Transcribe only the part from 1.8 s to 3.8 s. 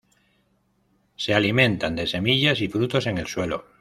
de semillas y frutos en el suelo.